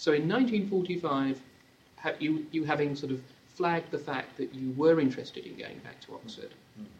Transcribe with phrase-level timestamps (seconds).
[0.00, 1.38] So in 1945,
[2.20, 3.20] you, you having sort of
[3.54, 6.54] flagged the fact that you were interested in going back to Oxford,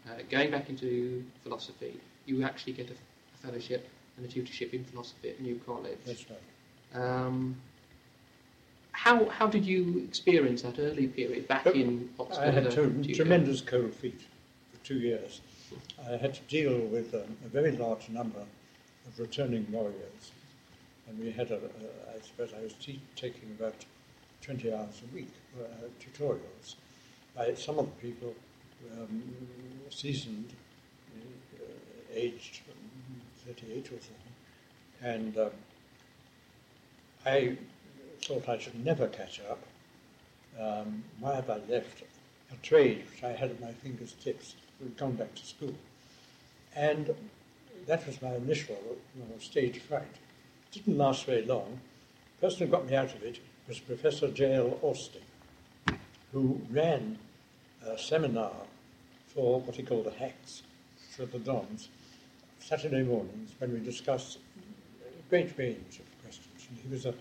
[0.06, 4.84] uh, going back into philosophy, you actually get a, a fellowship and a tutorship in
[4.84, 5.96] philosophy at New College.
[6.04, 7.02] That's right.
[7.02, 7.56] Um,
[8.92, 12.42] how, how did you experience that early period back Oh, in Oxford?
[12.42, 14.20] I had a tremendous cold feet
[14.70, 15.40] for two years.
[16.06, 20.32] I had to deal with um, a very large number of returning warriors,
[21.10, 22.74] and we had, a, a, I suppose, I was
[23.16, 23.74] taking about
[24.42, 25.64] 20 hours a week uh,
[26.00, 26.76] tutorials
[27.36, 28.34] by some of the people
[28.92, 29.22] um,
[29.90, 30.52] seasoned,
[31.60, 31.64] uh,
[32.14, 32.60] aged
[33.46, 35.50] 38 or so, and um,
[37.26, 37.56] I
[38.22, 39.62] thought I should never catch up.
[40.60, 42.02] Um, why have I left
[42.52, 44.54] a trade which I had at my fingers' tips?
[44.80, 45.74] We'd gone back to school.
[46.74, 47.14] And
[47.86, 48.78] that was my initial
[49.16, 50.16] you know, stage fright.
[50.72, 51.80] Didn't last very long.
[52.40, 54.78] The person who got me out of it was Professor J.L.
[54.82, 55.22] Austin,
[56.32, 57.18] who ran
[57.86, 58.52] a seminar
[59.34, 60.62] for what he called the hacks,
[61.16, 61.88] for the dons,
[62.60, 66.66] Saturday mornings when we discussed a great range of questions.
[66.68, 67.14] And he was a,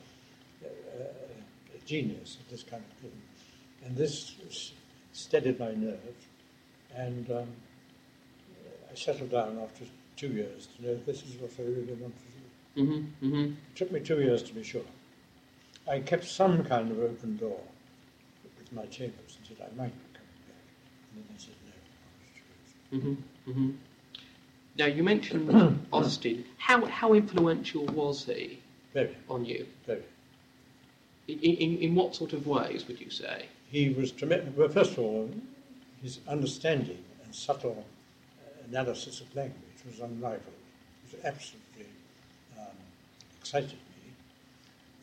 [0.63, 1.03] a,
[1.75, 3.21] a genius at this kind of thing.
[3.85, 4.35] And this
[5.13, 5.99] steadied my nerve.
[6.95, 7.47] And um,
[8.91, 12.23] I settled down after two years to know this is what I really want to
[12.23, 12.38] do.
[12.77, 13.43] Mm-hmm, mm-hmm.
[13.53, 14.83] It took me two years to be sure.
[15.89, 17.59] I kept some kind of open door
[18.57, 20.65] with my chambers and said I might be coming back.
[21.15, 21.71] And then they said no.
[22.91, 23.17] I was choosing.
[23.45, 23.75] Mm-hmm, mm-hmm.
[24.77, 26.45] Now, you mentioned Austin.
[26.57, 28.59] How, how influential was he
[28.93, 29.65] Very, on you?
[29.85, 30.03] very.
[31.27, 33.47] In, in, in what sort of ways would you say?
[33.69, 34.55] He was tremendous.
[34.55, 35.29] Well, first of all,
[36.01, 37.85] his understanding and subtle
[38.41, 40.41] uh, analysis of language was unrivaled.
[41.11, 41.68] It was absolutely
[43.49, 44.13] excited me.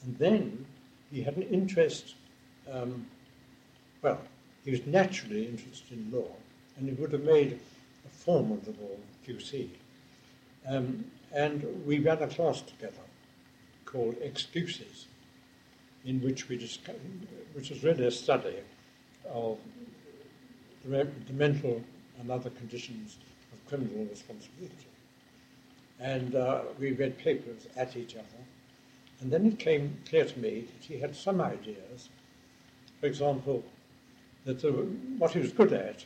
[0.04, 0.66] And then
[1.10, 2.14] he had an interest.
[2.72, 3.06] Um,
[4.02, 4.20] well,
[4.64, 6.30] he was naturally interested in law,
[6.76, 7.58] and he would have made
[8.04, 9.68] a formidable QC.
[10.68, 13.02] Um, and we ran a class together
[13.84, 15.06] called Excuses
[16.04, 16.94] in which we discuss,
[17.52, 18.58] which is really a study
[19.28, 19.58] of
[20.84, 21.82] the, the mental
[22.20, 23.16] and other conditions
[23.52, 24.86] of criminal responsibility.
[26.00, 28.44] And uh, we read papers at each other.
[29.20, 32.10] And then it came clear to me that he had some ideas.
[33.00, 33.64] For example,
[34.44, 34.70] that the,
[35.18, 36.04] what he was good at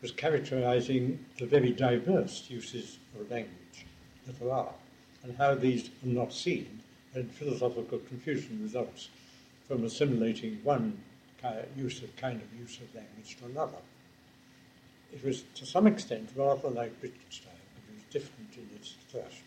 [0.00, 3.86] was characterizing the very diverse uses of language
[4.26, 4.72] that there are,
[5.22, 6.80] and how these are not seen,
[7.14, 9.08] and philosophical confusion results
[9.68, 10.98] from assimilating one
[11.40, 13.78] kind use of kind of use of language to another.
[15.12, 17.52] It was to some extent rather like Wittgenstein,
[18.10, 19.42] different in its thrust.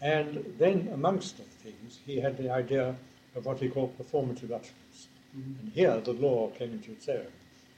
[0.00, 2.96] And then, amongst other things, he had the idea
[3.36, 5.08] of what he called performative utterance.
[5.34, 7.26] And here the law came into its own.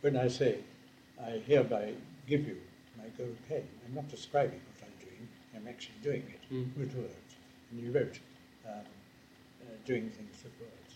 [0.01, 0.59] When I say,
[1.23, 1.93] I hereby
[2.27, 2.57] give you
[2.99, 6.77] my gold pen, I'm not describing what I'm doing, I'm actually doing it Mm.
[6.77, 7.37] with words.
[7.71, 8.19] And you wrote
[8.67, 10.95] um, uh, doing things with words.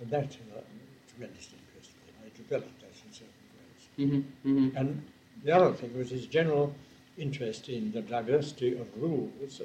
[0.00, 0.60] And that uh,
[1.08, 2.12] tremendously impressed me.
[2.24, 4.24] I developed that in certain ways.
[4.44, 4.76] Mm-hmm, mm-hmm.
[4.76, 5.02] And
[5.44, 6.74] the other thing was his general
[7.18, 9.60] interest in the diversity of rules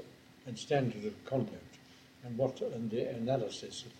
[0.47, 1.77] and standards of conduct
[2.25, 3.91] and what and the analysis of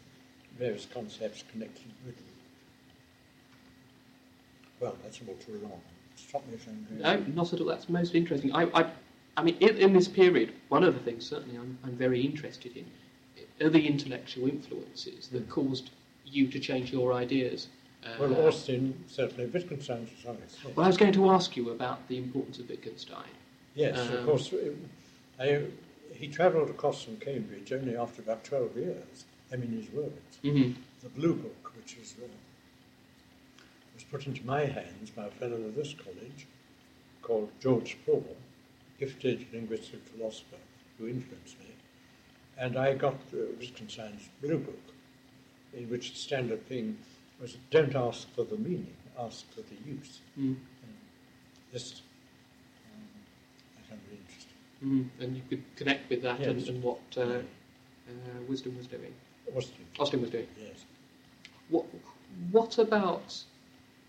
[0.58, 2.26] various concepts connected with them.
[4.80, 5.82] Well, that's all too long.
[6.16, 6.88] Stop me if I'm.
[7.00, 7.66] No, not at all.
[7.68, 8.54] That's most interesting.
[8.54, 8.92] I, I,
[9.38, 12.76] I mean, in, in this period, one of the things certainly I'm, I'm very interested
[12.78, 12.86] in
[13.66, 15.50] are the intellectual influences that Mm.
[15.50, 15.90] caused
[16.26, 17.68] you to change your ideas.
[18.04, 20.76] Uh, Well, Austin, certainly Wittgenstein extent.
[20.76, 23.24] well, I was going to ask you about the importance of Wittgenstein.
[23.76, 24.54] Yes, Um, of course.
[25.40, 25.64] I,
[26.14, 29.26] he travelled across from Cambridge only after about 12 years.
[29.52, 30.38] I mean, his words.
[30.44, 30.80] Mm-hmm.
[31.02, 32.28] The Blue Book, which was, uh,
[33.94, 36.48] was put into my hands by a fellow of this college
[37.22, 38.36] called George Paul,
[39.00, 40.58] gifted linguistic philosopher
[40.98, 41.68] who influenced me.
[42.58, 44.84] And I got uh, Wittgenstein's Blue Book,
[45.74, 46.98] in which the standard thing
[47.42, 50.20] was don't ask for the meaning, ask for the use.
[50.40, 50.56] Mm.
[51.72, 52.02] This
[52.94, 53.02] um,
[53.78, 54.22] I found really
[54.84, 55.08] Mm.
[55.20, 56.70] And you could connect with that and, Yes.
[56.70, 57.42] and what uh, uh,
[58.48, 59.14] Wisdom was doing.
[59.56, 60.48] Austin, Austin was doing.
[60.60, 60.86] yes.
[61.70, 61.86] What,
[62.52, 63.42] what about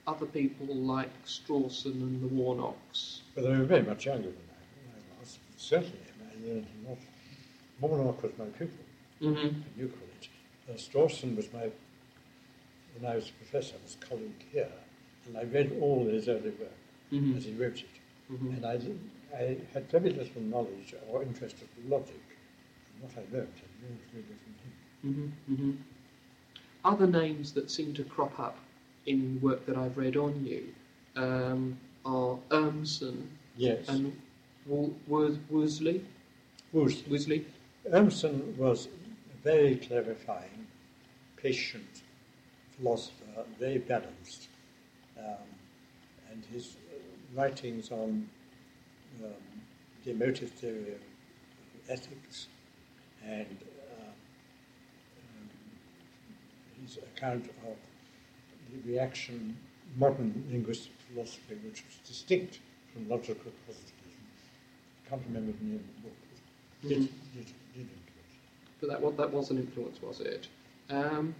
[0.07, 3.21] other people like Strawson and the Warnocks?
[3.35, 5.39] But they were very much younger than I, I was.
[5.57, 8.23] Certainly, I lot.
[8.23, 8.77] Was my pupil
[9.23, 9.47] Mm-hmm.
[9.47, 10.31] at New College.
[10.69, 11.71] Uh, Strawson was my,
[12.99, 14.69] when I was a professor, was colleague here,
[15.27, 16.71] and I read all his early work
[17.13, 17.37] Mm-hmm.
[17.37, 18.33] as he wrote it.
[18.33, 18.55] Mm-hmm.
[18.55, 18.79] And I,
[19.37, 22.21] I had very little knowledge or interest of logic.
[22.95, 24.37] And what I learned, I learned really
[25.03, 25.37] from him.
[25.49, 25.71] hmm hmm
[26.85, 28.57] Other names that seem to crop up
[29.07, 30.73] in work that I've read on you
[31.17, 33.27] um, are Urmson
[33.57, 33.89] Yes.
[33.89, 34.19] and
[34.67, 36.05] Wo- Wo- Worsley.
[36.73, 37.05] Worsley.
[37.11, 37.47] Worsley.
[37.91, 40.67] Urmson was a very clarifying,
[41.37, 42.03] patient
[42.77, 44.49] philosopher, very balanced,
[45.19, 45.47] um,
[46.31, 46.77] and his
[47.35, 48.29] writings on
[49.23, 49.31] um,
[50.05, 52.47] the emotive theory of ethics
[53.25, 53.57] and
[53.99, 55.49] uh, um,
[56.83, 57.77] his account of
[58.73, 59.57] the reaction,
[59.97, 62.59] modern linguistic philosophy, which was distinct
[62.93, 64.25] from logical positivism.
[65.07, 66.17] I can't remember the name of the book.
[66.83, 66.99] but Did,
[67.35, 67.89] did.
[68.81, 70.49] But that, wa- that was an influence, was it?
[70.91, 71.35] Um,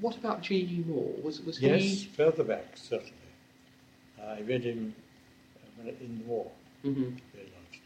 [0.00, 0.84] what about G.E.
[0.86, 1.14] Moore?
[1.22, 2.04] Was, was Yes, he...
[2.16, 3.12] further back, certainly.
[4.22, 4.94] I read him
[5.84, 6.50] in the war,
[6.84, 7.18] Mhm.
[7.34, 7.80] largely.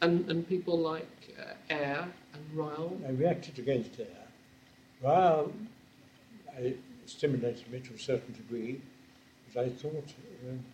[0.00, 2.98] And, and people like uh, Ayer and Ryle?
[3.06, 4.26] I reacted against Ayer.
[5.00, 5.52] While
[6.56, 6.74] I
[7.06, 8.80] stimulated me to a certain degree,
[9.52, 10.14] but I thought
[10.48, 10.64] um,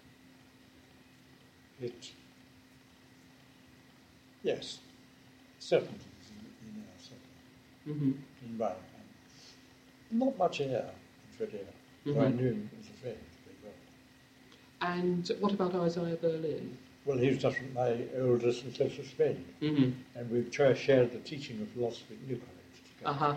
[1.80, 2.12] it,
[4.42, 4.78] yes,
[5.58, 8.76] certain things in, in Ayer, certainly, hmm in Ryle.
[10.10, 11.74] Not much Ayer in Fred Ayer,
[12.14, 13.16] though I knew him as a friend.
[14.84, 16.76] And what about Isaiah Berlin?
[17.06, 19.44] Well, he was just my oldest and closest friend.
[19.60, 20.44] hmm and we
[20.74, 23.10] shared the teaching of philosophy at New College together.
[23.10, 23.34] Uh-huh.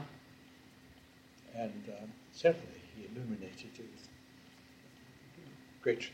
[1.55, 4.09] And um, certainly he illuminated it with
[5.81, 6.09] great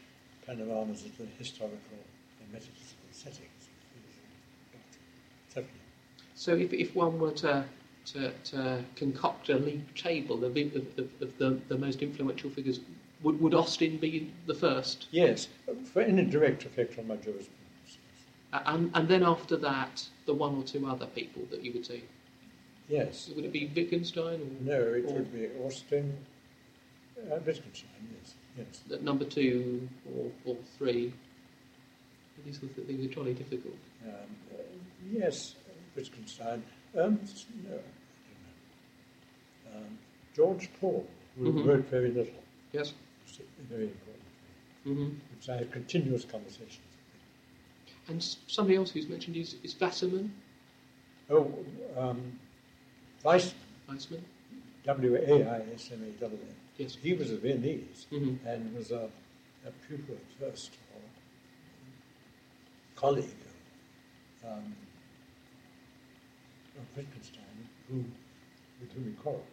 [0.45, 1.99] panoramas of the historical
[2.39, 3.63] and metaphysical settings
[3.95, 4.15] of his
[4.71, 5.03] doctrine.
[5.49, 5.83] Certainly.
[6.35, 7.65] So if, if one were to,
[8.13, 12.79] to, to concoct a league table of, of, of, of the, the most influential figures,
[13.23, 15.07] would, would Austin be the first?
[15.11, 15.47] Yes,
[15.91, 17.49] for any direct effect on my jurisprudence.
[18.53, 22.03] And, and then after that, the one or two other people that you would say?
[22.89, 23.29] Yes.
[23.35, 26.15] Would it be Wittgenstein or No, it or would be Austin,
[27.17, 27.89] uh, Wittgenstein,
[28.21, 28.35] yes.
[28.57, 28.81] Yes.
[28.93, 31.13] at number two or, or three?
[32.45, 33.75] These were, these were jolly difficult.
[34.05, 34.11] Um,
[34.53, 34.57] uh,
[35.11, 35.55] yes,
[35.95, 36.61] Wittgenstein.
[36.95, 37.19] Um,
[37.63, 37.79] no, I don't know.
[39.87, 39.97] Um,
[40.35, 41.07] George Paul,
[41.39, 41.65] who Mhm.
[41.65, 42.33] wrote very little,
[42.73, 42.93] Yes?
[43.69, 44.23] Very important
[44.83, 49.37] to me, hmm because I had continuous conversations with And s- somebody else who's mentioned
[49.37, 50.33] is, is Wasserman.
[51.29, 51.51] Oh,
[51.97, 52.39] um,
[53.23, 53.53] Waismann,
[53.89, 54.21] Waismann.
[54.83, 56.37] W-A-I-S-M-A-N.
[56.77, 56.97] Yes.
[57.01, 59.09] He was a Viennese hmm and was a,
[59.65, 61.01] a pupil at first, or
[62.95, 63.25] colleague
[64.43, 64.75] of, um,
[66.77, 68.03] of Wittgenstein, who,
[68.81, 69.43] with whom he quarreled.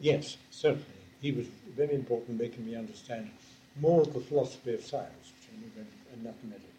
[0.00, 0.84] Yes, certainly.
[1.24, 3.30] He was very important in making me understand
[3.80, 6.73] more of the philosophy of science, which I knew very, and mathematics.